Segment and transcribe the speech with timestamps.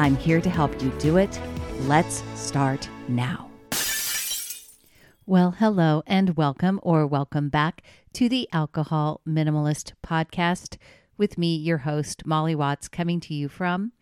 [0.00, 1.38] I'm here to help you do it.
[1.80, 3.50] Let's start now.
[5.26, 7.82] Well, hello and welcome or welcome back
[8.14, 10.78] to the Alcohol Minimalist Podcast
[11.18, 13.92] with me, your host, Molly Watts, coming to you from,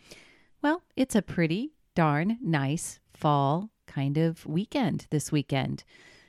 [0.62, 5.82] well, it's a pretty darn nice fall kind of weekend this weekend.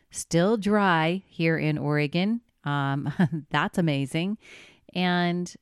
[0.09, 2.41] Still dry here in Oregon.
[2.63, 3.13] Um,
[3.51, 4.39] that's amazing.
[4.95, 5.55] And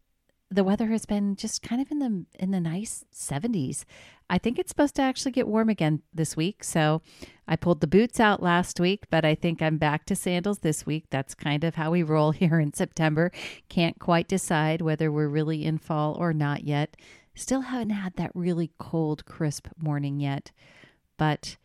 [0.50, 3.84] the weather has been just kind of in the in the nice 70s.
[4.30, 6.64] I think it's supposed to actually get warm again this week.
[6.64, 7.02] So
[7.48, 10.86] I pulled the boots out last week, but I think I'm back to sandals this
[10.86, 11.06] week.
[11.10, 13.32] That's kind of how we roll here in September.
[13.70, 16.98] Can't quite decide whether we're really in fall or not yet.
[17.36, 20.52] Still haven't had that really cold, crisp morning yet.
[21.18, 21.58] But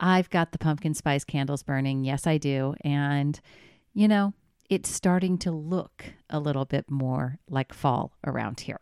[0.00, 2.04] I've got the pumpkin spice candles burning.
[2.04, 2.74] Yes, I do.
[2.82, 3.38] And,
[3.92, 4.32] you know,
[4.70, 8.80] it's starting to look a little bit more like fall around here.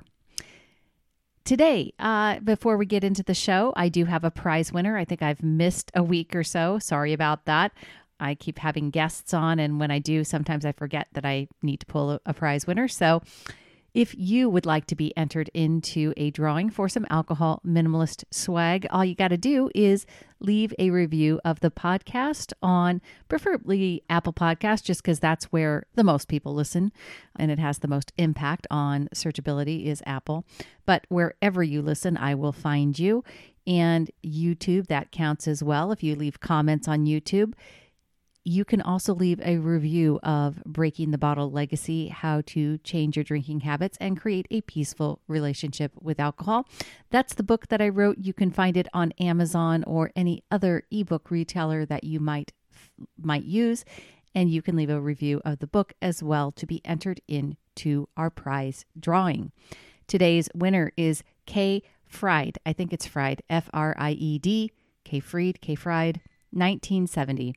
[1.45, 4.98] Today, uh, before we get into the show, I do have a prize winner.
[4.98, 6.78] I think I've missed a week or so.
[6.78, 7.72] Sorry about that.
[8.20, 11.80] I keep having guests on, and when I do, sometimes I forget that I need
[11.80, 12.86] to pull a, a prize winner.
[12.86, 13.23] So,
[13.98, 18.86] if you would like to be entered into a drawing for some alcohol minimalist swag,
[18.91, 20.07] all you got to do is
[20.39, 26.05] leave a review of the podcast on preferably Apple Podcast, just because that's where the
[26.05, 26.92] most people listen
[27.35, 30.45] and it has the most impact on searchability is Apple.
[30.86, 33.25] But wherever you listen, I will find you.
[33.67, 35.91] And YouTube, that counts as well.
[35.91, 37.55] If you leave comments on YouTube,
[38.48, 43.25] you can also leave a review of Breaking the Bottle Legacy How to Change Your
[43.25, 46.67] Drinking Habits and Create a Peaceful Relationship with Alcohol.
[47.11, 48.17] That's the book that I wrote.
[48.17, 52.53] You can find it on Amazon or any other ebook retailer that you might
[53.20, 53.85] might use
[54.35, 58.09] and you can leave a review of the book as well to be entered into
[58.17, 59.53] our prize drawing.
[60.07, 62.57] Today's winner is K Fried.
[62.65, 64.73] I think it's Fried, F R I E D,
[65.05, 67.55] K Fried, K Fried, 1970.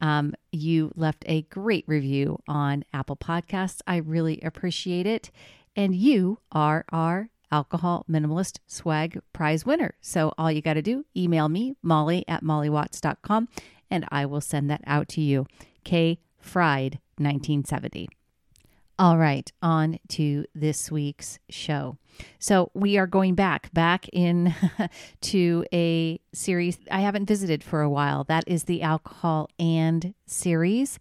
[0.00, 3.80] Um, you left a great review on Apple Podcasts.
[3.86, 5.30] I really appreciate it.
[5.76, 9.94] And you are our alcohol minimalist swag prize winner.
[10.00, 13.48] So all you got to do, email me, molly at mollywatts.com,
[13.90, 15.46] and I will send that out to you.
[15.84, 18.17] K Fried 1970.
[19.00, 21.98] All right, on to this week's show.
[22.40, 24.52] So we are going back, back in
[25.20, 28.24] to a series I haven't visited for a while.
[28.24, 30.98] That is the Alcohol and series.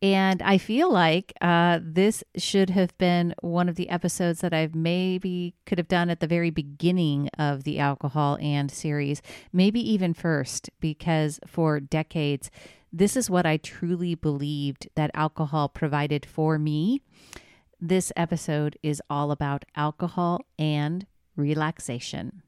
[0.00, 4.76] And I feel like uh, this should have been one of the episodes that I've
[4.76, 10.14] maybe could have done at the very beginning of the Alcohol and series, maybe even
[10.14, 12.50] first, because for decades,
[12.96, 17.02] this is what I truly believed that alcohol provided for me.
[17.80, 22.42] This episode is all about alcohol and relaxation.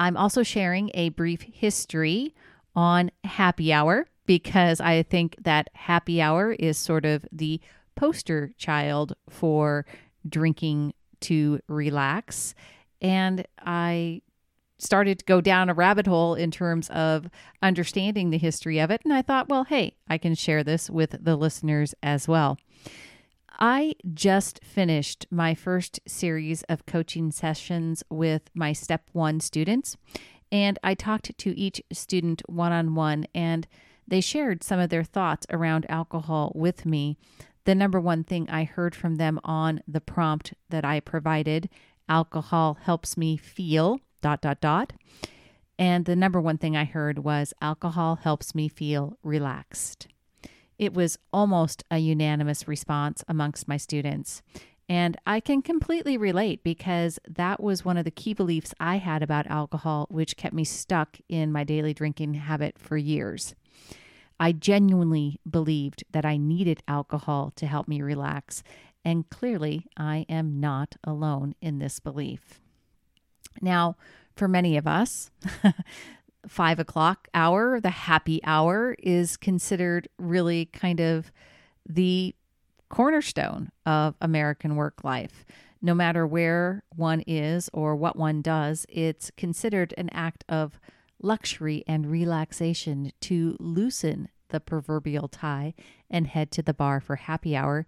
[0.00, 2.34] I'm also sharing a brief history
[2.74, 7.60] on happy hour because I think that happy hour is sort of the
[7.94, 9.86] poster child for
[10.28, 12.56] drinking to relax.
[13.00, 14.22] And I
[14.78, 17.28] started to go down a rabbit hole in terms of
[17.62, 19.00] understanding the history of it.
[19.04, 22.58] And I thought, well, hey, I can share this with the listeners as well.
[23.58, 29.96] I just finished my first series of coaching sessions with my step one students,
[30.52, 33.66] and I talked to each student one on one, and
[34.06, 37.16] they shared some of their thoughts around alcohol with me.
[37.64, 41.70] The number one thing I heard from them on the prompt that I provided
[42.08, 44.92] alcohol helps me feel dot dot dot.
[45.78, 50.08] And the number one thing I heard was alcohol helps me feel relaxed.
[50.80, 54.42] It was almost a unanimous response amongst my students.
[54.88, 59.22] And I can completely relate because that was one of the key beliefs I had
[59.22, 63.54] about alcohol, which kept me stuck in my daily drinking habit for years.
[64.40, 68.64] I genuinely believed that I needed alcohol to help me relax,
[69.04, 72.60] and clearly I am not alone in this belief.
[73.60, 73.96] Now,
[74.34, 75.30] for many of us,
[76.48, 81.32] five o'clock hour, the happy hour, is considered really kind of
[81.88, 82.34] the
[82.88, 85.44] cornerstone of American work life.
[85.82, 90.80] No matter where one is or what one does, it's considered an act of
[91.22, 95.74] luxury and relaxation to loosen the proverbial tie
[96.10, 97.86] and head to the bar for happy hour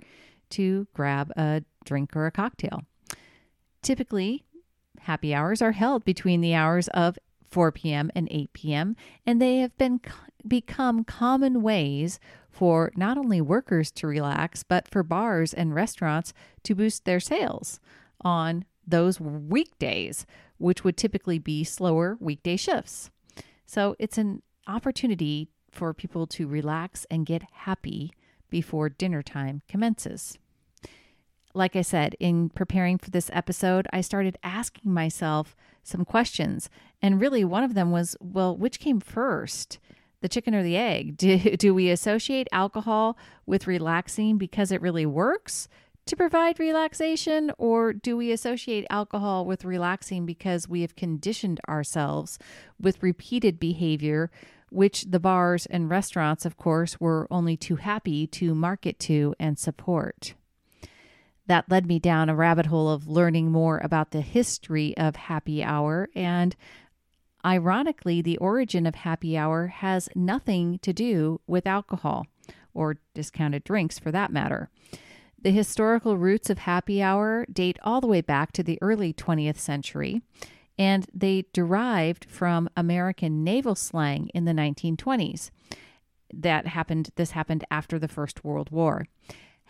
[0.50, 2.82] to grab a drink or a cocktail.
[3.82, 4.44] Typically,
[5.02, 7.18] happy hours are held between the hours of
[7.50, 8.10] 4 p.m.
[8.14, 8.96] and 8 p.m.,
[9.26, 10.00] and they have been
[10.46, 16.32] become common ways for not only workers to relax, but for bars and restaurants
[16.64, 17.80] to boost their sales
[18.20, 20.26] on those weekdays,
[20.58, 23.10] which would typically be slower weekday shifts.
[23.66, 28.12] So it's an opportunity for people to relax and get happy
[28.50, 30.38] before dinner time commences.
[31.54, 36.68] Like I said, in preparing for this episode, I started asking myself some questions.
[37.00, 39.78] And really, one of them was well, which came first?
[40.20, 41.16] the chicken or the egg?
[41.18, 43.16] Do, do we associate alcohol
[43.46, 45.68] with relaxing because it really works
[46.06, 52.38] to provide relaxation, or do we associate alcohol with relaxing because we have conditioned ourselves
[52.80, 54.30] with repeated behavior,
[54.70, 59.58] which the bars and restaurants, of course, were only too happy to market to and
[59.58, 60.32] support?
[61.48, 65.62] That led me down a rabbit hole of learning more about the history of happy
[65.62, 66.54] hour and
[67.44, 72.26] Ironically, the origin of happy hour has nothing to do with alcohol,
[72.74, 74.70] or discounted drinks for that matter.
[75.40, 79.58] The historical roots of happy hour date all the way back to the early 20th
[79.58, 80.20] century,
[80.76, 85.50] and they derived from American naval slang in the 1920s.
[86.34, 89.06] That happened this happened after the First World War.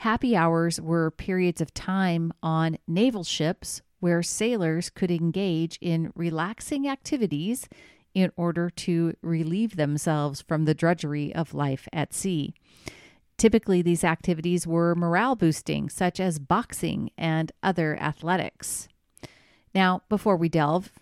[0.03, 6.89] Happy hours were periods of time on naval ships where sailors could engage in relaxing
[6.89, 7.69] activities
[8.15, 12.55] in order to relieve themselves from the drudgery of life at sea.
[13.37, 18.87] Typically, these activities were morale boosting, such as boxing and other athletics.
[19.75, 20.93] Now, before we delve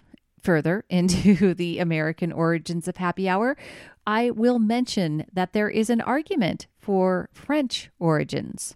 [0.41, 3.59] further into the American origins of happy hour,
[4.07, 8.75] I will mention that there is an argument for French origins.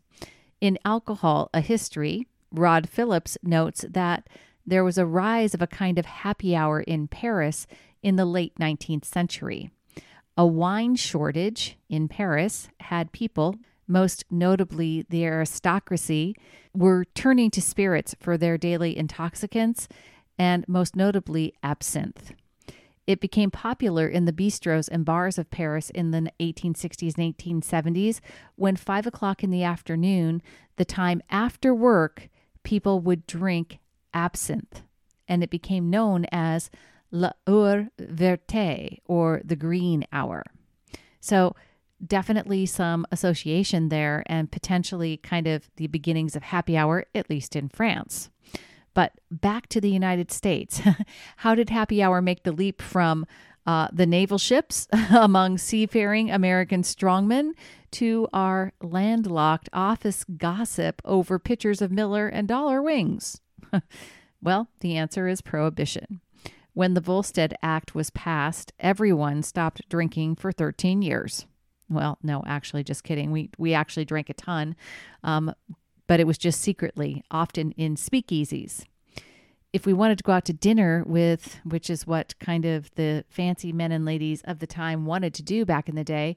[0.61, 4.29] In Alcohol, a History, Rod Phillips notes that
[4.67, 7.67] there was a rise of a kind of happy hour in Paris
[8.03, 9.71] in the late 19th century.
[10.37, 13.57] A wine shortage in Paris had people,
[13.89, 16.37] most notably the aristocracy,
[16.75, 19.89] were turning to spirits for their daily intoxicants,
[20.39, 22.33] and most notably absinthe.
[23.07, 28.21] It became popular in the bistros and bars of Paris in the 1860s and 1870s
[28.57, 30.43] when five o'clock in the afternoon,
[30.77, 32.29] the time after work,
[32.63, 33.79] people would drink
[34.15, 34.83] absinthe,
[35.27, 36.71] and it became known as
[37.11, 40.45] la heure verte or the green hour.
[41.21, 41.55] So,
[42.05, 47.55] definitely some association there and potentially kind of the beginnings of happy hour, at least
[47.55, 48.31] in France.
[48.95, 50.81] But back to the United States.
[51.39, 53.27] How did happy hour make the leap from
[53.67, 57.53] uh, the naval ships among seafaring American strongmen
[57.93, 63.41] to our landlocked office gossip over pictures of Miller and dollar wings?
[64.43, 66.21] well, the answer is prohibition.
[66.73, 71.47] When the Volstead Act was passed, everyone stopped drinking for 13 years.
[71.89, 73.33] Well, no, actually, just kidding.
[73.33, 74.77] We we actually drank a ton,
[75.25, 75.53] um,
[76.11, 78.85] but it was just secretly, often in speakeasies
[79.73, 83.25] if we wanted to go out to dinner with, which is what kind of the
[83.29, 86.37] fancy men and ladies of the time wanted to do back in the day,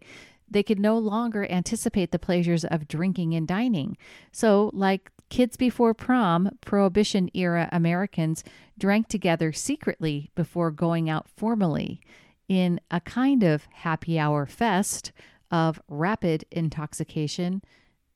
[0.49, 3.97] they could no longer anticipate the pleasures of drinking and dining.
[4.31, 8.43] So, like kids before prom, Prohibition era Americans
[8.77, 11.99] drank together secretly before going out formally
[12.47, 15.11] in a kind of happy hour fest
[15.49, 17.63] of rapid intoxication.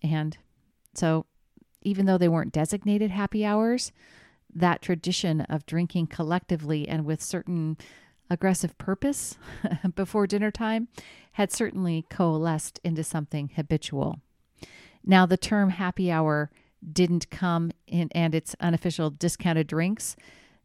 [0.03, 0.37] And
[0.93, 1.25] so,
[1.81, 3.91] even though they weren't designated happy hours,
[4.53, 7.77] that tradition of drinking collectively and with certain
[8.29, 9.37] aggressive purpose
[9.95, 10.87] before dinner time
[11.33, 14.19] had certainly coalesced into something habitual.
[15.05, 16.49] Now, the term happy hour
[16.91, 20.15] didn't come in, and its unofficial discounted drinks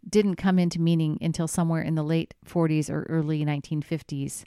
[0.08, 4.44] didn't come into meaning until somewhere in the late 40s or early 1950s.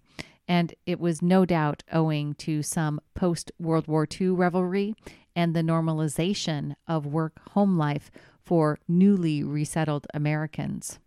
[0.47, 4.95] And it was no doubt owing to some post World War II revelry
[5.35, 8.09] and the normalization of work home life
[8.43, 10.99] for newly resettled Americans.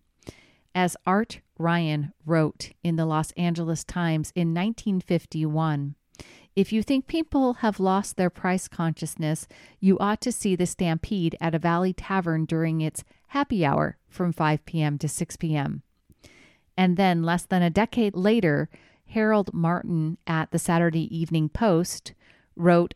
[0.75, 5.95] As Art Ryan wrote in the Los Angeles Times in 1951,
[6.55, 9.47] if you think people have lost their price consciousness,
[9.79, 14.33] you ought to see the stampede at a Valley Tavern during its happy hour from
[14.33, 14.99] 5 p.m.
[14.99, 15.83] to 6 p.m.
[16.77, 18.69] And then, less than a decade later,
[19.07, 22.13] Harold Martin at the Saturday Evening Post
[22.57, 22.95] wrote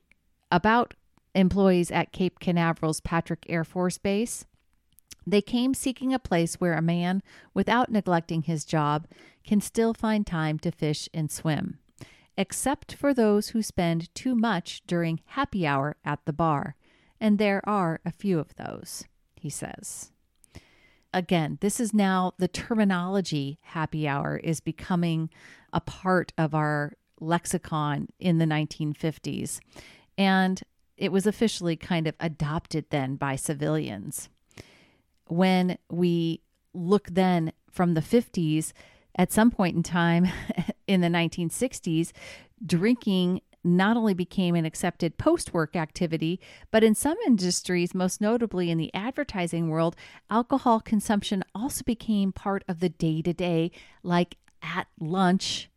[0.51, 0.95] about
[1.35, 4.45] employees at Cape Canaveral's Patrick Air Force Base.
[5.27, 7.23] They came seeking a place where a man,
[7.55, 9.07] without neglecting his job,
[9.45, 11.79] can still find time to fish and swim
[12.37, 16.77] except for those who spend too much during happy hour at the bar.
[17.21, 19.05] And there are a few of those,
[19.37, 20.11] he says.
[21.15, 25.29] Again, this is now the terminology happy hour is becoming
[25.73, 29.61] a part of our lexicon in the 1950s.
[30.17, 30.63] And
[31.03, 34.29] it was officially kind of adopted then by civilians.
[35.27, 36.43] When we
[36.73, 38.73] look then from the 50s,
[39.17, 40.29] at some point in time
[40.87, 42.13] in the 1960s,
[42.65, 46.39] drinking not only became an accepted post work activity,
[46.71, 49.97] but in some industries, most notably in the advertising world,
[50.31, 53.73] alcohol consumption also became part of the day to day,
[54.05, 55.69] like at lunch,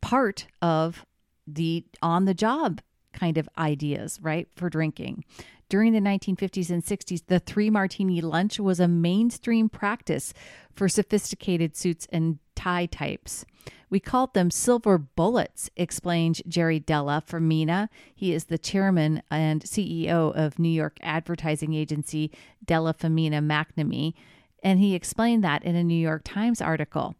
[0.00, 1.06] part of
[1.46, 2.80] the on the job
[3.12, 5.24] kind of ideas, right, for drinking.
[5.68, 10.34] During the 1950s and 60s, the three martini lunch was a mainstream practice
[10.74, 13.46] for sophisticated suits and tie types.
[13.88, 17.90] We called them silver bullets, explained Jerry Della Femina.
[18.14, 22.30] He is the chairman and CEO of New York advertising agency
[22.64, 24.14] Della Femina McNamee.
[24.62, 27.16] And he explained that in a New York Times article.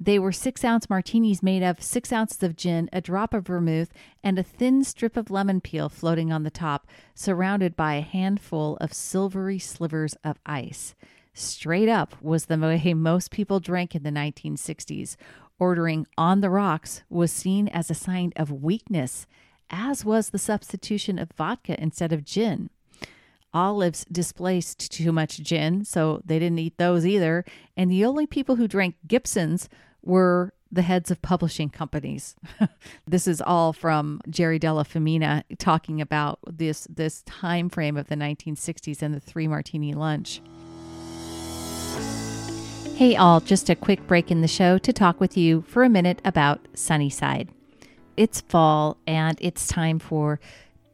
[0.00, 3.92] They were six ounce martinis made of six ounces of gin, a drop of vermouth,
[4.22, 6.86] and a thin strip of lemon peel floating on the top,
[7.16, 10.94] surrounded by a handful of silvery slivers of ice.
[11.34, 15.16] Straight up was the way most people drank in the 1960s.
[15.58, 19.26] Ordering on the rocks was seen as a sign of weakness,
[19.68, 22.70] as was the substitution of vodka instead of gin.
[23.52, 27.44] Olives displaced too much gin, so they didn't eat those either.
[27.76, 29.68] And the only people who drank Gibsons
[30.08, 32.34] were the heads of publishing companies.
[33.06, 38.16] this is all from Jerry Della Femina talking about this this time frame of the
[38.16, 40.40] 1960s and the three martini lunch.
[42.96, 45.88] Hey all, just a quick break in the show to talk with you for a
[45.88, 47.48] minute about Sunnyside.
[48.16, 50.40] It's fall and it's time for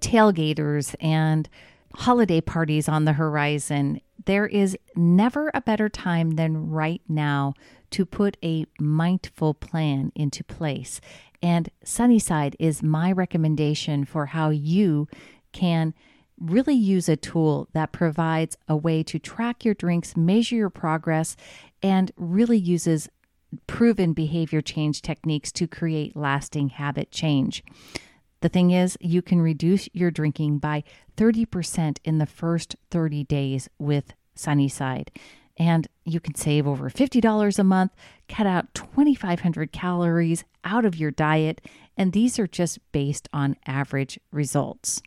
[0.00, 1.48] tailgaters and
[1.94, 4.00] holiday parties on the horizon.
[4.26, 7.54] There is never a better time than right now
[7.94, 11.00] to put a mindful plan into place.
[11.40, 15.06] And Sunnyside is my recommendation for how you
[15.52, 15.94] can
[16.36, 21.36] really use a tool that provides a way to track your drinks, measure your progress,
[21.84, 23.08] and really uses
[23.68, 27.62] proven behavior change techniques to create lasting habit change.
[28.40, 30.82] The thing is, you can reduce your drinking by
[31.16, 35.12] 30% in the first 30 days with Sunnyside
[35.56, 37.92] and you can save over $50 a month,
[38.28, 41.62] cut out 2,500 calories out of your diet,
[41.96, 45.00] and these are just based on average results.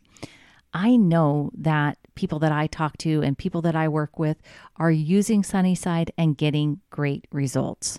[0.72, 4.36] I know that people that I talk to and people that I work with
[4.76, 7.98] are using Sunnyside and getting great results.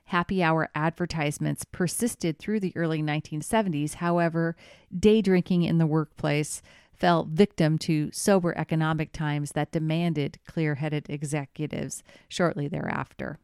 [0.04, 3.94] Happy hour advertisements persisted through the early 1970s.
[3.94, 4.54] However,
[4.96, 11.06] day drinking in the workplace fell victim to sober economic times that demanded clear headed
[11.11, 13.40] executives shortly thereafter.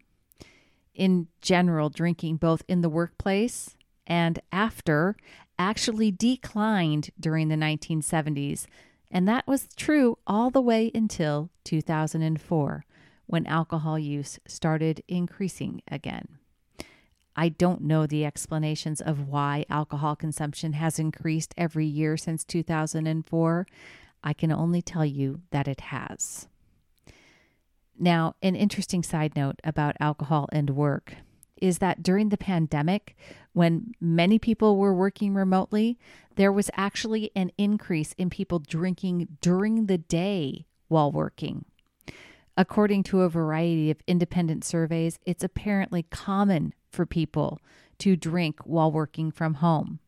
[0.95, 3.75] In general, drinking both in the workplace
[4.11, 5.17] and after
[5.57, 8.67] actually declined during the 1970s.
[9.11, 12.85] And that was true all the way until 2004,
[13.27, 16.39] when alcohol use started increasing again.
[17.37, 23.67] I don't know the explanations of why alcohol consumption has increased every year since 2004.
[24.25, 26.49] I can only tell you that it has.
[27.99, 31.15] Now, an interesting side note about alcohol and work
[31.61, 33.17] is that during the pandemic,
[33.53, 35.99] when many people were working remotely,
[36.37, 41.65] there was actually an increase in people drinking during the day while working.
[42.57, 47.61] According to a variety of independent surveys, it's apparently common for people
[47.99, 50.01] to drink while working from home.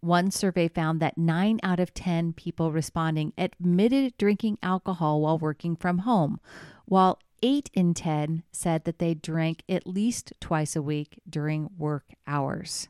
[0.00, 5.74] One survey found that 9 out of 10 people responding admitted drinking alcohol while working
[5.74, 6.38] from home,
[6.84, 12.14] while 8 in 10 said that they drank at least twice a week during work
[12.26, 12.88] hours.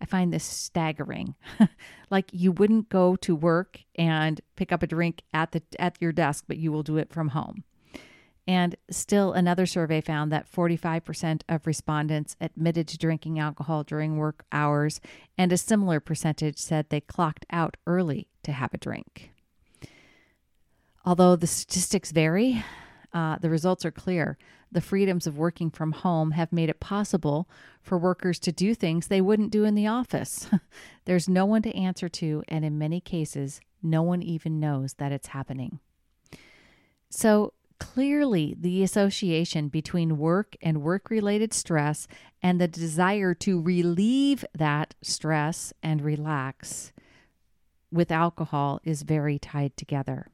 [0.00, 1.34] I find this staggering.
[2.10, 6.12] like you wouldn't go to work and pick up a drink at the at your
[6.12, 7.64] desk, but you will do it from home.
[8.46, 14.44] And still another survey found that 45% of respondents admitted to drinking alcohol during work
[14.50, 15.00] hours,
[15.38, 19.32] and a similar percentage said they clocked out early to have a drink.
[21.04, 22.64] Although the statistics vary,
[23.12, 24.38] uh, the results are clear.
[24.72, 27.48] The freedoms of working from home have made it possible
[27.82, 30.48] for workers to do things they wouldn't do in the office.
[31.06, 35.12] There's no one to answer to, and in many cases, no one even knows that
[35.12, 35.80] it's happening.
[37.08, 42.06] So, clearly, the association between work and work related stress
[42.42, 46.92] and the desire to relieve that stress and relax
[47.90, 50.28] with alcohol is very tied together.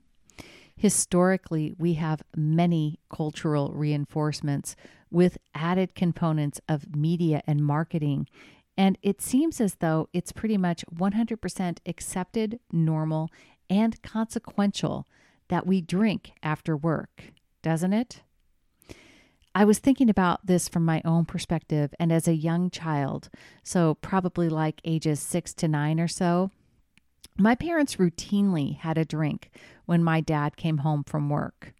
[0.77, 4.77] Historically, we have many cultural reinforcements
[5.11, 8.29] with added components of media and marketing.
[8.77, 13.31] And it seems as though it's pretty much 100% accepted, normal,
[13.71, 15.07] and consequential
[15.49, 18.23] that we drink after work, doesn't it?
[19.55, 23.31] I was thinking about this from my own perspective and as a young child,
[23.63, 26.51] so probably like ages six to nine or so.
[27.39, 29.51] My parents routinely had a drink
[29.85, 31.75] when my dad came home from work.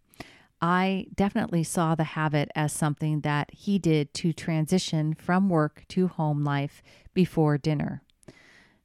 [0.61, 6.07] I definitely saw the habit as something that he did to transition from work to
[6.07, 6.81] home life
[7.13, 8.01] before dinner.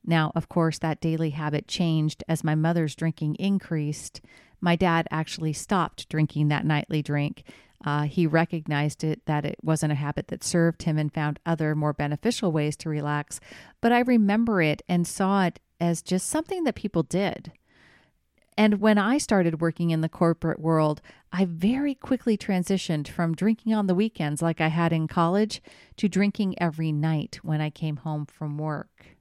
[0.04, 4.21] Now, of course, that daily habit changed as my mother's drinking increased.
[4.61, 7.45] My dad actually stopped drinking that nightly drink.
[7.85, 11.75] Uh, he recognized it that it wasn't a habit that served him and found other
[11.75, 13.40] more beneficial ways to relax.
[13.81, 17.51] But I remember it and saw it as just something that people did.
[18.57, 23.75] And when I started working in the corporate world, I very quickly transitioned from drinking
[23.75, 25.61] on the weekends like I had in college
[25.97, 29.16] to drinking every night when I came home from work.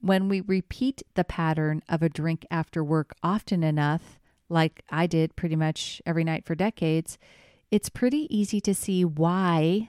[0.00, 4.20] When we repeat the pattern of a drink after work often enough,
[4.50, 7.16] like I did pretty much every night for decades,
[7.70, 9.88] it's pretty easy to see why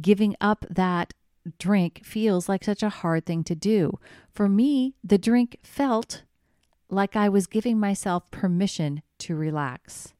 [0.00, 1.14] giving up that
[1.58, 3.98] drink feels like such a hard thing to do.
[4.32, 6.22] For me, the drink felt
[6.88, 10.14] like I was giving myself permission to relax.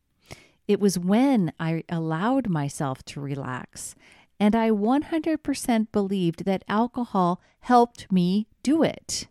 [0.67, 3.95] It was when I allowed myself to relax,
[4.41, 9.27] and I 100% believed that alcohol helped me do it.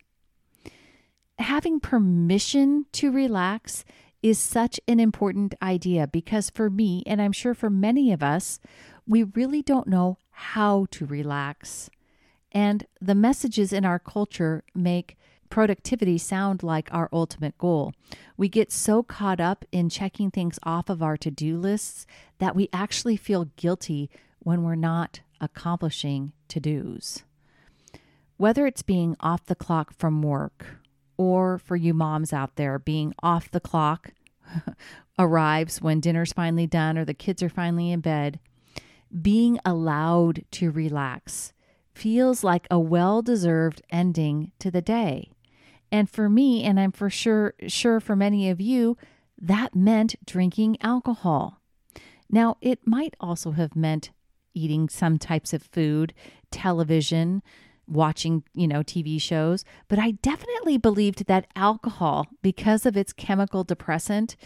[1.38, 3.84] Having permission to relax
[4.22, 8.60] is such an important idea because for me, and I'm sure for many of us,
[9.06, 11.90] we really don't know how to relax.
[12.52, 15.16] And the messages in our culture make
[15.48, 17.92] productivity sound like our ultimate goal.
[18.36, 22.06] We get so caught up in checking things off of our to do lists
[22.38, 27.22] that we actually feel guilty when we're not accomplishing to dos.
[28.36, 30.66] Whether it's being off the clock from work,
[31.16, 34.10] or for you moms out there, being off the clock
[35.18, 38.40] arrives when dinner's finally done or the kids are finally in bed,
[39.20, 41.52] being allowed to relax
[41.94, 45.30] feels like a well deserved ending to the day.
[45.92, 48.96] And for me, and I'm for sure sure for many of you,
[49.40, 51.60] that meant drinking alcohol.
[52.30, 54.10] Now, it might also have meant
[54.54, 56.14] eating some types of food,
[56.50, 57.42] television,
[57.86, 63.62] watching, you know, TV shows, but I definitely believed that alcohol, because of its chemical
[63.62, 64.36] depressant,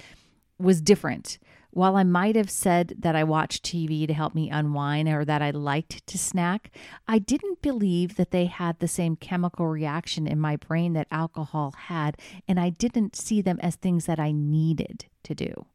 [0.59, 1.39] was different.
[1.71, 5.43] While I might have said that I watched TV to help me unwind or that
[5.43, 6.71] I liked to snack,
[7.07, 11.75] I didn't believe that they had the same chemical reaction in my brain that alcohol
[11.77, 12.17] had,
[12.49, 15.67] and I didn't see them as things that I needed to do.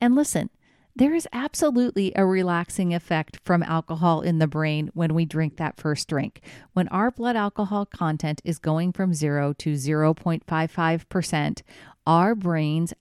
[0.00, 0.50] And listen,
[0.94, 5.78] there is absolutely a relaxing effect from alcohol in the brain when we drink that
[5.78, 6.42] first drink.
[6.74, 11.62] When our blood alcohol content is going from 0 to 0.55%,
[12.06, 12.92] our brains,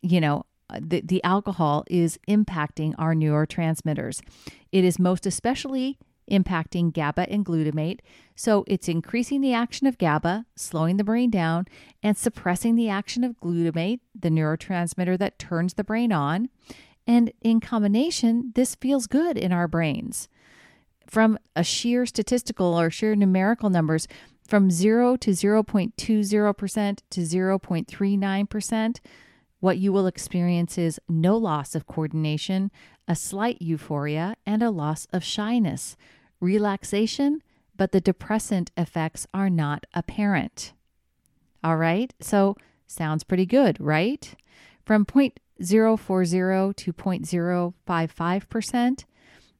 [0.00, 4.22] you know, Uh, the, the alcohol is impacting our neurotransmitters.
[4.70, 5.98] It is most especially
[6.30, 8.00] impacting GABA and glutamate.
[8.34, 11.66] So it's increasing the action of GABA, slowing the brain down,
[12.02, 16.48] and suppressing the action of glutamate, the neurotransmitter that turns the brain on.
[17.06, 20.28] And in combination, this feels good in our brains.
[21.06, 24.08] From a sheer statistical or sheer numerical numbers,
[24.46, 25.94] from 0 to 0.20%
[27.10, 29.00] to 0.39%,
[29.62, 32.68] what you will experience is no loss of coordination,
[33.06, 35.96] a slight euphoria, and a loss of shyness,
[36.40, 37.40] relaxation,
[37.76, 40.72] but the depressant effects are not apparent.
[41.62, 42.56] All right, so
[42.88, 44.34] sounds pretty good, right?
[44.84, 49.04] From 0.040 to 0.055%,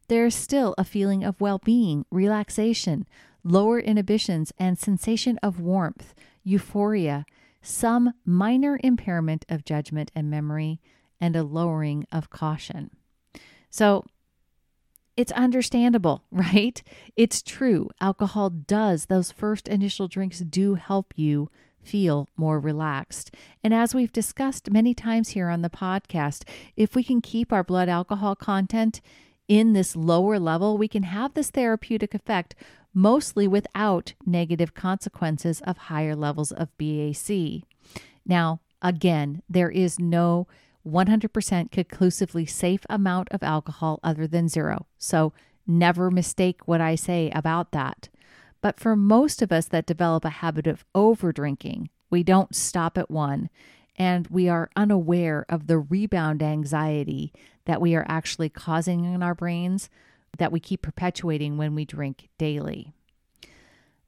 [0.08, 3.06] there's still a feeling of well being, relaxation,
[3.44, 6.12] lower inhibitions, and sensation of warmth,
[6.42, 7.24] euphoria,
[7.62, 10.80] some minor impairment of judgment and memory,
[11.20, 12.90] and a lowering of caution.
[13.70, 14.04] So
[15.16, 16.82] it's understandable, right?
[17.16, 17.88] It's true.
[18.00, 21.48] Alcohol does, those first initial drinks do help you
[21.82, 23.34] feel more relaxed.
[23.62, 26.44] And as we've discussed many times here on the podcast,
[26.76, 29.00] if we can keep our blood alcohol content
[29.48, 32.54] in this lower level, we can have this therapeutic effect
[32.94, 37.62] mostly without negative consequences of higher levels of BAC.
[38.26, 40.46] Now, again, there is no
[40.86, 44.86] 100% conclusively safe amount of alcohol other than zero.
[44.98, 45.32] So
[45.66, 48.08] never mistake what I say about that.
[48.60, 52.98] But for most of us that develop a habit of over drinking, we don't stop
[52.98, 53.48] at one
[53.96, 57.32] and we are unaware of the rebound anxiety
[57.64, 59.88] that we are actually causing in our brains
[60.38, 62.92] that we keep perpetuating when we drink daily.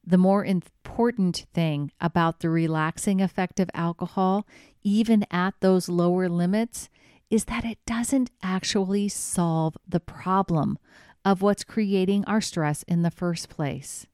[0.07, 4.47] The more important thing about the relaxing effect of alcohol,
[4.83, 6.91] even at those lower limits,
[7.31, 10.79] is that it doesn't actually solve the problem
[11.25, 14.07] of what's creating our stress in the first place.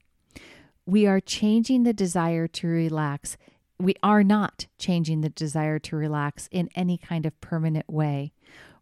[0.87, 3.37] We are changing the desire to relax.
[3.79, 8.33] We are not changing the desire to relax in any kind of permanent way.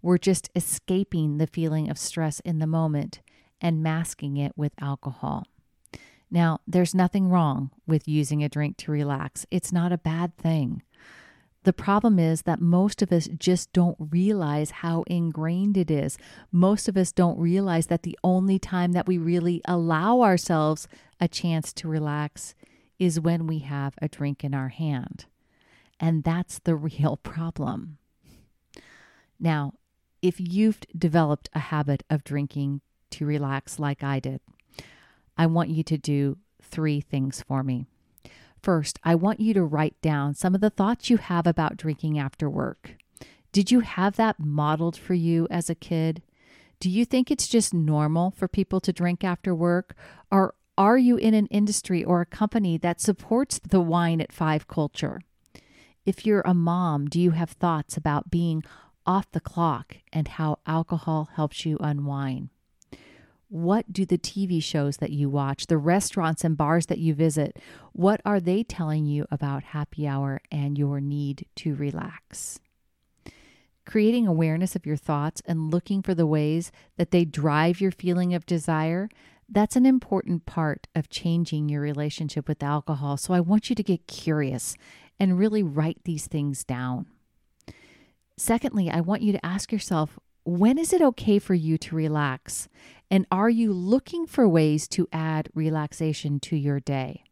[0.03, 3.21] We're just escaping the feeling of stress in the moment
[3.61, 5.47] and masking it with alcohol.
[6.31, 10.83] Now, there's nothing wrong with using a drink to relax, it's not a bad thing.
[11.65, 16.17] The problem is that most of us just don't realize how ingrained it is.
[16.53, 20.89] Most of us don't realize that the only time that we really allow ourselves
[21.21, 22.55] a chance to relax
[22.99, 25.27] is when we have a drink in our hand.
[26.01, 27.99] And that's the real problem.
[29.41, 29.75] Now,
[30.23, 34.41] if you've developed a habit of drinking to relax like I did,
[35.37, 37.87] I want you to do three things for me.
[38.63, 42.19] First, I want you to write down some of the thoughts you have about drinking
[42.19, 42.97] after work.
[43.53, 46.23] Did you have that modeled for you as a kid?
[46.81, 49.95] Do you think it's just normal for people to drink after work?
[50.31, 54.69] Or are you in an industry or a company that supports the wine at five
[54.69, 55.21] culture?
[56.05, 58.63] If you're a mom, do you have thoughts about being
[59.09, 62.51] off the clock and how alcohol helps you unwind?
[63.49, 67.59] What do the TV shows that you watch, the restaurants and bars that you visit,
[67.93, 72.61] what are they telling you about happy hour and your need to relax?
[73.87, 78.35] Creating awareness of your thoughts and looking for the ways that they drive your feeling
[78.35, 79.09] of desire,
[79.49, 83.17] that's an important part of changing your relationship with alcohol.
[83.17, 84.77] So I want you to get curious
[85.19, 87.07] and really write these things down.
[88.39, 92.69] Secondly, I want you to ask yourself when is it okay for you to relax?
[93.11, 97.25] And are you looking for ways to add relaxation to your day?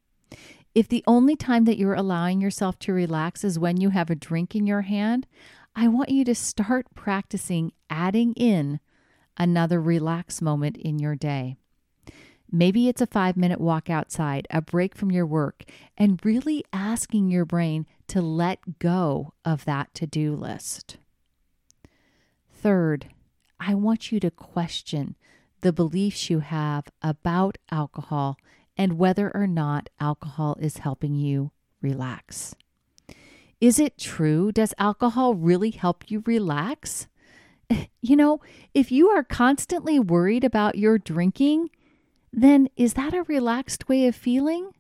[0.74, 4.16] If the only time that you're allowing yourself to relax is when you have a
[4.16, 5.28] drink in your hand,
[5.76, 8.80] I want you to start practicing adding in
[9.36, 11.56] another relax moment in your day.
[12.50, 15.64] Maybe it's a five minute walk outside, a break from your work,
[15.96, 20.98] and really asking your brain to let go of that to do list.
[22.50, 23.08] Third,
[23.58, 25.16] I want you to question
[25.60, 28.38] the beliefs you have about alcohol
[28.76, 32.54] and whether or not alcohol is helping you relax.
[33.60, 34.52] Is it true?
[34.52, 37.08] Does alcohol really help you relax?
[38.00, 38.40] You know,
[38.72, 41.70] if you are constantly worried about your drinking,
[42.32, 44.70] then is that a relaxed way of feeling?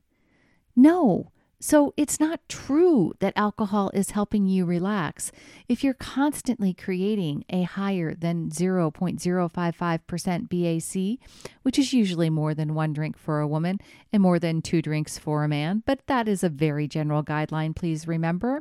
[0.76, 1.32] No.
[1.58, 5.32] So it's not true that alcohol is helping you relax.
[5.68, 11.18] If you're constantly creating a higher than 0.055% BAC,
[11.62, 13.80] which is usually more than one drink for a woman
[14.12, 17.74] and more than two drinks for a man, but that is a very general guideline,
[17.74, 18.60] please remember.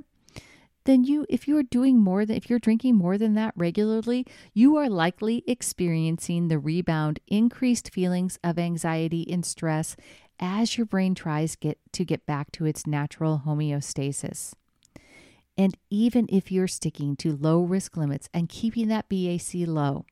[0.86, 4.25] Then you if you are doing more than if you're drinking more than that regularly,
[4.53, 9.95] you are likely experiencing the rebound increased feelings of anxiety and stress
[10.39, 14.54] as your brain tries get to get back to its natural homeostasis.
[15.58, 20.06] And even if you're sticking to low risk limits and keeping that BAC low,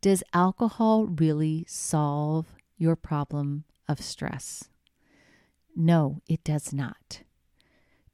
[0.00, 4.68] does alcohol really solve your problem of stress?
[5.74, 7.22] No, it does not.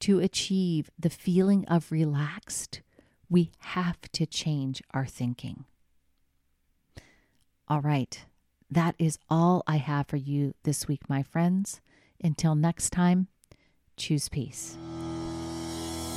[0.00, 2.80] To achieve the feeling of relaxed,
[3.30, 5.64] We have to change our thinking.
[7.68, 8.26] All right,
[8.70, 11.80] that is all I have for you this week, my friends.
[12.22, 13.28] Until next time,
[13.96, 14.76] choose peace.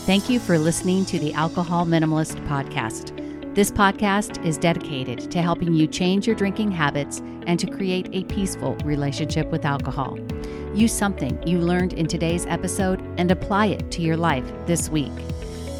[0.05, 3.19] Thank you for listening to the Alcohol Minimalist Podcast.
[3.55, 8.23] This podcast is dedicated to helping you change your drinking habits and to create a
[8.25, 10.17] peaceful relationship with alcohol.
[10.73, 15.11] Use something you learned in today's episode and apply it to your life this week.